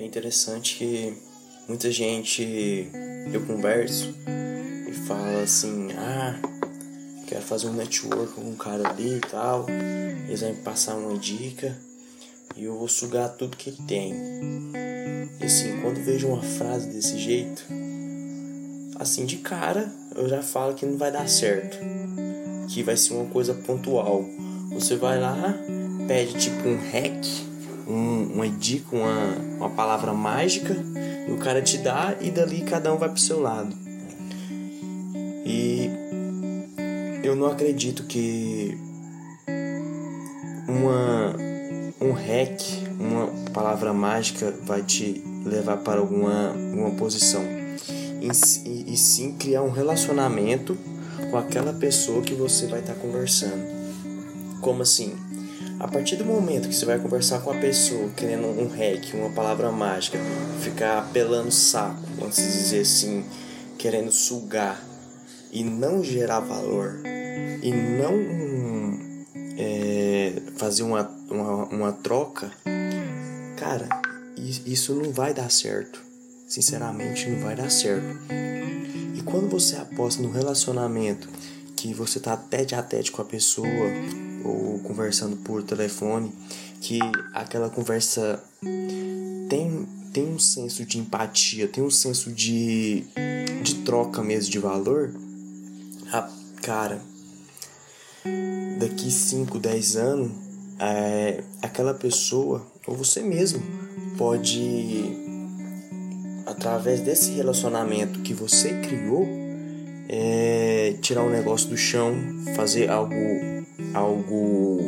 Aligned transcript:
É 0.00 0.02
interessante 0.06 0.76
que 0.76 1.14
muita 1.68 1.90
gente 1.90 2.88
eu 3.34 3.44
converso 3.44 4.14
e 4.88 4.92
fala 5.06 5.42
assim, 5.42 5.88
ah, 5.92 6.40
quero 7.26 7.42
fazer 7.42 7.66
um 7.66 7.74
network 7.74 8.32
com 8.32 8.40
um 8.40 8.56
cara 8.56 8.88
ali 8.88 9.18
e 9.18 9.20
tal, 9.20 9.66
eles 10.26 10.40
vão 10.40 10.54
me 10.54 10.62
passar 10.62 10.94
uma 10.94 11.18
dica 11.18 11.76
e 12.56 12.64
eu 12.64 12.78
vou 12.78 12.88
sugar 12.88 13.28
tudo 13.28 13.58
que 13.58 13.68
ele 13.68 13.82
tem. 13.86 14.14
E 15.38 15.44
assim, 15.44 15.78
quando 15.82 16.02
vejo 16.02 16.28
uma 16.28 16.42
frase 16.42 16.88
desse 16.88 17.18
jeito, 17.18 17.62
assim 18.98 19.26
de 19.26 19.36
cara, 19.36 19.92
eu 20.16 20.26
já 20.30 20.42
falo 20.42 20.72
que 20.72 20.86
não 20.86 20.96
vai 20.96 21.12
dar 21.12 21.28
certo. 21.28 21.76
Que 22.70 22.82
vai 22.82 22.96
ser 22.96 23.12
uma 23.12 23.26
coisa 23.26 23.52
pontual. 23.52 24.24
Você 24.72 24.96
vai 24.96 25.20
lá, 25.20 25.54
pede 26.08 26.38
tipo 26.38 26.66
um 26.66 26.78
hack, 26.90 27.49
um, 27.90 28.32
uma 28.34 28.48
dica, 28.48 28.94
uma, 28.94 29.36
uma 29.58 29.70
palavra 29.70 30.12
mágica, 30.12 30.76
e 31.28 31.32
o 31.32 31.38
cara 31.38 31.60
te 31.60 31.78
dá 31.78 32.14
e 32.20 32.30
dali 32.30 32.62
cada 32.62 32.92
um 32.92 32.96
vai 32.96 33.08
pro 33.08 33.20
seu 33.20 33.40
lado. 33.40 33.74
E 35.44 35.90
eu 37.22 37.34
não 37.34 37.46
acredito 37.46 38.04
que 38.04 38.78
uma 40.68 41.34
um 42.00 42.12
hack, 42.12 42.62
uma 42.98 43.26
palavra 43.52 43.92
mágica 43.92 44.54
vai 44.62 44.82
te 44.82 45.22
levar 45.44 45.76
para 45.78 46.00
alguma, 46.00 46.48
alguma 46.48 46.90
posição. 46.92 47.42
E, 48.20 48.92
e, 48.92 48.96
sim 48.96 49.32
criar 49.32 49.62
um 49.62 49.70
relacionamento 49.70 50.76
com 51.30 51.36
aquela 51.36 51.72
pessoa 51.72 52.22
que 52.22 52.34
você 52.34 52.66
vai 52.66 52.80
estar 52.80 52.94
tá 52.94 53.00
conversando. 53.00 53.62
Como 54.60 54.82
assim? 54.82 55.14
A 55.80 55.88
partir 55.88 56.16
do 56.16 56.26
momento 56.26 56.68
que 56.68 56.74
você 56.74 56.84
vai 56.84 56.98
conversar 56.98 57.40
com 57.40 57.50
a 57.50 57.56
pessoa 57.56 58.10
querendo 58.10 58.46
um 58.46 58.68
hack, 58.68 59.14
uma 59.14 59.30
palavra 59.30 59.72
mágica, 59.72 60.18
ficar 60.60 60.98
apelando 60.98 61.50
saco, 61.50 62.02
vamos 62.18 62.36
dizer 62.36 62.82
assim, 62.82 63.24
querendo 63.78 64.12
sugar 64.12 64.78
e 65.50 65.64
não 65.64 66.04
gerar 66.04 66.40
valor 66.40 67.00
e 67.62 67.72
não 67.72 68.98
é, 69.56 70.34
fazer 70.56 70.82
uma, 70.82 71.10
uma, 71.30 71.64
uma 71.68 71.92
troca, 71.92 72.52
cara, 73.56 73.88
isso 74.36 74.94
não 74.94 75.10
vai 75.10 75.32
dar 75.32 75.50
certo. 75.50 75.98
Sinceramente, 76.46 77.26
não 77.30 77.40
vai 77.40 77.56
dar 77.56 77.70
certo. 77.70 78.18
E 79.14 79.22
quando 79.22 79.48
você 79.48 79.76
aposta 79.76 80.22
no 80.22 80.30
relacionamento 80.30 81.26
que 81.74 81.94
você 81.94 82.20
tá 82.20 82.36
tete 82.36 82.74
a 82.74 82.82
tete 82.82 83.10
com 83.10 83.22
a 83.22 83.24
pessoa 83.24 83.68
ou 84.44 84.78
conversando 84.80 85.36
por 85.36 85.62
telefone, 85.62 86.32
que 86.80 86.98
aquela 87.34 87.68
conversa 87.68 88.42
tem, 89.48 89.86
tem 90.12 90.26
um 90.26 90.38
senso 90.38 90.84
de 90.84 90.98
empatia, 90.98 91.68
tem 91.68 91.82
um 91.82 91.90
senso 91.90 92.32
de, 92.32 93.04
de 93.62 93.74
troca 93.84 94.22
mesmo 94.22 94.50
de 94.50 94.58
valor, 94.58 95.12
a, 96.12 96.28
cara, 96.62 97.00
daqui 98.78 99.10
5, 99.10 99.58
10 99.58 99.96
anos, 99.96 100.32
é, 100.78 101.42
aquela 101.60 101.92
pessoa, 101.92 102.66
ou 102.86 102.96
você 102.96 103.20
mesmo, 103.22 103.62
pode, 104.16 105.16
através 106.46 107.00
desse 107.00 107.32
relacionamento 107.32 108.20
que 108.20 108.32
você 108.32 108.80
criou, 108.80 109.26
é, 110.08 110.96
tirar 111.00 111.22
um 111.22 111.30
negócio 111.30 111.68
do 111.68 111.76
chão, 111.76 112.14
fazer 112.56 112.90
algo, 112.90 113.14
algo, 113.94 114.80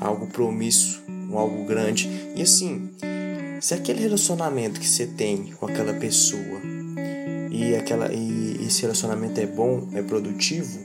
algo 0.00 0.26
promíssoo, 0.26 1.02
algo 1.32 1.64
grande. 1.64 2.08
E 2.34 2.42
assim, 2.42 2.90
se 3.60 3.74
aquele 3.74 4.00
relacionamento 4.00 4.80
que 4.80 4.88
você 4.88 5.06
tem 5.06 5.52
com 5.58 5.66
aquela 5.66 5.94
pessoa 5.94 6.60
e, 7.50 7.74
aquela, 7.74 8.12
e 8.12 8.58
esse 8.66 8.82
relacionamento 8.82 9.40
é 9.40 9.46
bom, 9.46 9.88
é 9.92 10.02
produtivo, 10.02 10.78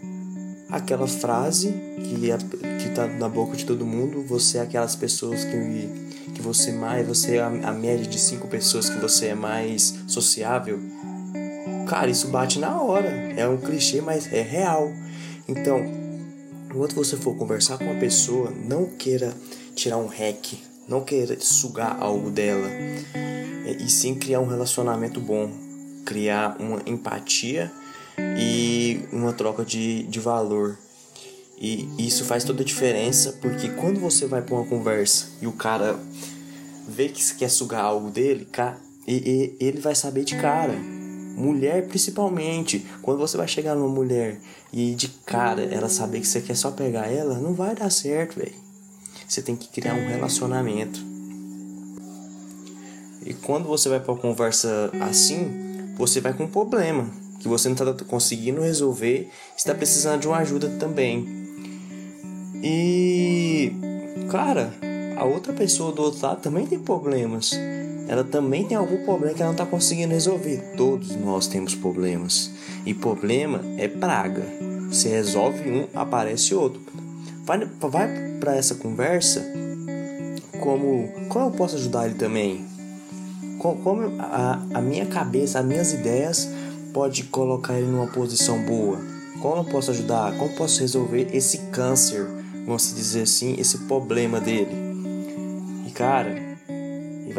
aquela 0.70 1.08
frase 1.08 1.74
que, 1.98 2.32
é, 2.32 2.38
que 2.78 2.90
tá 2.94 3.08
na 3.08 3.28
boca 3.28 3.58
de 3.58 3.66
todo 3.66 3.86
mundo, 3.86 4.24
você 4.24 4.60
é 4.60 4.62
aquelas 4.62 4.96
pessoas 4.96 5.44
que, 5.44 6.32
que 6.34 6.42
você 6.42 6.72
mais, 6.72 7.08
você 7.08 7.38
é 7.38 7.42
a, 7.42 7.48
a 7.48 7.72
média 7.74 8.06
de 8.06 8.20
cinco 8.20 8.48
pessoas 8.48 8.90
que 8.90 9.00
você 9.00 9.28
é 9.28 9.36
mais 9.36 9.96
sociável. 10.08 10.80
Cara, 11.88 12.10
isso 12.10 12.28
bate 12.28 12.60
na 12.60 12.80
hora. 12.82 13.08
É 13.36 13.48
um 13.48 13.58
clichê, 13.58 14.00
mas 14.00 14.32
é 14.32 14.44
real. 14.44 14.94
Então, 15.48 15.84
enquanto 16.70 16.96
você 16.96 17.18
for 17.18 17.36
conversar 17.36 17.78
com 17.78 17.86
uma 17.86 18.00
pessoa, 18.00 18.52
não 18.52 18.86
queira 18.86 19.34
tirar 19.76 19.98
um 19.98 20.08
hack, 20.08 20.54
não 20.88 21.04
queira 21.04 21.40
sugar 21.40 21.98
algo 22.00 22.30
dela, 22.30 22.68
é, 22.68 23.78
e 23.80 23.90
sim 23.90 24.16
criar 24.16 24.40
um 24.40 24.48
relacionamento 24.48 25.20
bom, 25.20 25.52
criar 26.06 26.58
uma 26.60 26.82
empatia 26.86 27.72
e 28.38 29.02
uma 29.12 29.34
troca 29.34 29.66
de, 29.66 30.04
de 30.04 30.20
valor. 30.20 30.78
E 31.62 31.90
isso 31.98 32.24
faz 32.24 32.44
toda 32.44 32.62
a 32.62 32.66
diferença, 32.66 33.38
porque 33.42 33.70
quando 33.70 34.00
você 34.00 34.26
vai 34.26 34.42
para 34.42 34.56
uma 34.56 34.66
conversa 34.66 35.28
e 35.42 35.48
o 35.48 35.52
cara 35.52 36.00
vê 36.88 37.10
que 37.10 37.36
quer 37.36 37.50
sugar 37.50 37.84
algo 37.84 38.10
dele, 38.10 38.48
e, 39.08 39.56
ele 39.60 39.82
vai 39.82 39.96
saber 39.96 40.24
de 40.24 40.36
cara. 40.38 40.99
Mulher 41.40 41.88
principalmente, 41.88 42.86
quando 43.02 43.18
você 43.18 43.38
vai 43.38 43.48
chegar 43.48 43.74
numa 43.74 43.88
mulher 43.88 44.38
e 44.74 44.94
de 44.94 45.08
cara 45.26 45.64
ela 45.64 45.88
saber 45.88 46.20
que 46.20 46.28
você 46.28 46.42
quer 46.42 46.56
só 46.56 46.70
pegar 46.70 47.08
ela, 47.08 47.40
não 47.40 47.54
vai 47.54 47.74
dar 47.74 47.90
certo, 47.90 48.38
velho. 48.38 48.54
Você 49.26 49.42
tem 49.42 49.56
que 49.56 49.70
criar 49.70 49.94
um 49.94 50.06
relacionamento. 50.06 51.00
E 53.26 53.34
quando 53.34 53.70
você 53.70 53.88
vai 53.88 54.02
para 54.02 54.14
conversa 54.16 54.92
assim, 55.00 55.94
você 55.96 56.20
vai 56.20 56.34
com 56.34 56.44
um 56.44 56.50
problema 56.50 57.10
que 57.40 57.48
você 57.48 57.70
não 57.70 57.76
está 57.76 58.06
conseguindo 58.06 58.60
resolver, 58.60 59.30
está 59.58 59.74
precisando 59.74 60.20
de 60.20 60.28
uma 60.28 60.40
ajuda 60.40 60.68
também. 60.78 61.26
E, 62.62 63.72
cara, 64.30 64.74
a 65.16 65.24
outra 65.24 65.54
pessoa 65.54 65.94
do 65.94 66.02
outro 66.02 66.22
lado 66.22 66.42
também 66.42 66.68
tem 66.68 66.80
problemas. 66.80 67.54
Ela 68.10 68.24
também 68.24 68.66
tem 68.66 68.76
algum 68.76 69.06
problema 69.06 69.36
que 69.36 69.42
ela 69.44 69.52
não 69.52 69.64
está 69.64 69.68
conseguindo 69.68 70.12
resolver. 70.12 70.74
Todos 70.76 71.16
nós 71.16 71.46
temos 71.46 71.76
problemas. 71.76 72.50
E 72.84 72.92
problema 72.92 73.62
é 73.78 73.88
praga. 73.88 74.42
Você 74.90 75.10
resolve 75.10 75.70
um, 75.70 75.88
aparece 75.94 76.56
outro. 76.56 76.82
Vai, 77.46 77.60
vai 77.80 78.38
para 78.40 78.56
essa 78.56 78.74
conversa 78.74 79.46
como 80.60 81.08
como 81.30 81.46
eu 81.46 81.52
posso 81.52 81.76
ajudar 81.76 82.08
ele 82.08 82.16
também? 82.16 82.66
Como, 83.60 83.80
como 83.84 84.20
a, 84.20 84.60
a 84.74 84.82
minha 84.82 85.06
cabeça, 85.06 85.60
as 85.60 85.66
minhas 85.66 85.94
ideias 85.94 86.50
pode 86.92 87.26
colocar 87.26 87.78
ele 87.78 87.92
numa 87.92 88.08
posição 88.08 88.60
boa? 88.64 89.00
Como 89.40 89.58
eu 89.58 89.66
posso 89.66 89.92
ajudar? 89.92 90.36
Como 90.36 90.56
posso 90.56 90.82
resolver 90.82 91.30
esse 91.32 91.60
câncer, 91.72 92.26
vamos 92.66 92.92
dizer 92.96 93.22
assim, 93.22 93.56
esse 93.60 93.78
problema 93.80 94.40
dele? 94.40 94.76
E 95.88 95.92
cara, 95.92 96.49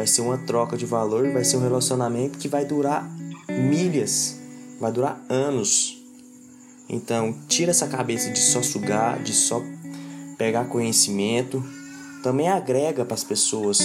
vai 0.01 0.07
ser 0.07 0.21
uma 0.21 0.37
troca 0.39 0.75
de 0.75 0.83
valor, 0.83 1.29
vai 1.29 1.43
ser 1.43 1.57
um 1.57 1.61
relacionamento 1.61 2.39
que 2.39 2.47
vai 2.47 2.65
durar 2.65 3.07
milhas, 3.47 4.35
vai 4.79 4.91
durar 4.91 5.23
anos. 5.29 6.03
Então, 6.89 7.37
tira 7.47 7.69
essa 7.69 7.87
cabeça 7.87 8.31
de 8.31 8.39
só 8.39 8.63
sugar, 8.63 9.21
de 9.21 9.31
só 9.31 9.61
pegar 10.39 10.65
conhecimento. 10.65 11.63
Também 12.23 12.49
agrega 12.49 13.05
para 13.05 13.13
as 13.13 13.23
pessoas. 13.23 13.79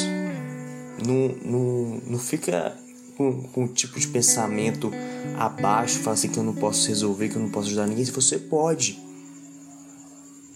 Não, 1.06 1.37
não, 1.44 2.00
não 2.06 2.19
fica 2.19 2.75
com, 3.19 3.43
com 3.48 3.65
um 3.65 3.69
tipo 3.69 4.00
de 4.00 4.09
pensamento 4.09 4.91
abaixo, 5.38 5.98
fala 5.98 6.15
assim 6.15 6.31
que 6.31 6.38
eu 6.38 6.43
não 6.43 6.54
posso 6.54 6.88
resolver, 6.88 7.28
que 7.28 7.37
eu 7.37 7.43
não 7.43 7.50
posso 7.50 7.66
ajudar 7.66 7.87
ninguém. 7.87 8.06
Você 8.06 8.38
pode. 8.38 8.98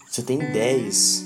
Você 0.09 0.23
tem 0.23 0.41
ideias. 0.41 1.23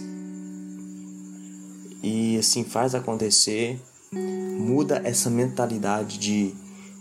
E 2.04 2.38
assim, 2.38 2.66
faz 2.66 2.94
acontecer. 2.94 3.80
Muda 4.12 5.02
essa 5.04 5.30
mentalidade 5.30 6.18
de, 6.18 6.54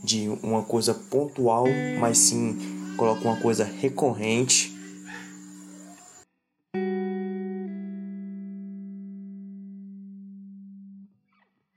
de 0.02 0.28
uma 0.42 0.62
coisa 0.62 0.94
pontual, 0.94 1.66
mas 2.00 2.18
sim 2.18 2.56
coloca 2.96 3.26
uma 3.26 3.36
coisa 3.36 3.64
recorrente 3.64 4.73